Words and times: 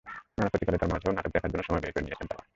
নানা 0.37 0.51
প্রতিকূলতার 0.53 0.91
মধ্যেও 0.93 1.15
নাটক 1.15 1.31
দেখার 1.35 1.51
জন্য 1.51 1.63
সময় 1.67 1.81
বের 1.83 1.93
করে 1.93 2.05
নিয়েছেন 2.05 2.27
তাঁরা। 2.29 2.43